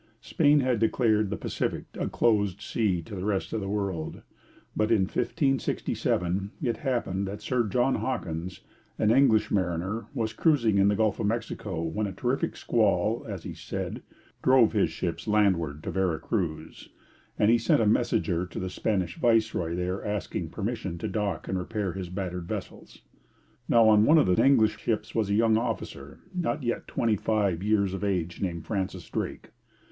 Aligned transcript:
Spain 0.21 0.61
had 0.61 0.79
declared 0.79 1.29
the 1.29 1.37
Pacific 1.37 1.85
'a 1.93 2.07
closed 2.09 2.59
sea' 2.59 3.03
to 3.03 3.13
the 3.13 3.23
rest 3.23 3.53
of 3.53 3.61
the 3.61 3.69
world. 3.69 4.23
But 4.75 4.89
in 4.89 5.01
1567 5.03 6.49
it 6.59 6.77
happened 6.77 7.27
that 7.27 7.43
Sir 7.43 7.65
John 7.67 7.93
Hawkins, 7.93 8.61
an 8.97 9.11
English 9.11 9.51
mariner, 9.51 10.07
was 10.15 10.33
cruising 10.33 10.79
in 10.79 10.87
the 10.87 10.95
Gulf 10.95 11.19
of 11.19 11.27
Mexico, 11.27 11.83
when 11.83 12.07
a 12.07 12.13
terrific 12.13 12.55
squall, 12.57 13.27
as 13.29 13.43
he 13.43 13.53
said, 13.53 14.01
drove 14.41 14.71
his 14.73 14.89
ships 14.89 15.27
landward 15.27 15.83
to 15.83 15.91
Vera 15.91 16.17
Cruz, 16.17 16.89
and 17.37 17.51
he 17.51 17.59
sent 17.59 17.79
a 17.79 17.85
messenger 17.85 18.47
to 18.47 18.59
the 18.59 18.71
Spanish 18.71 19.19
viceroy 19.19 19.75
there 19.75 20.03
asking 20.03 20.49
permission 20.49 20.97
to 20.97 21.07
dock 21.07 21.47
and 21.47 21.59
repair 21.59 21.93
his 21.93 22.09
battered 22.09 22.47
vessels. 22.47 23.03
Now 23.69 23.87
on 23.87 24.05
one 24.05 24.17
of 24.17 24.25
the 24.25 24.43
English 24.43 24.79
ships 24.79 25.13
was 25.13 25.29
a 25.29 25.35
young 25.35 25.57
officer, 25.57 26.21
not 26.33 26.63
yet 26.63 26.87
twenty 26.87 27.17
five 27.17 27.61
years 27.61 27.93
of 27.93 28.03
age, 28.03 28.41
named 28.41 28.65
Francis 28.65 29.07
Drake. 29.07 29.51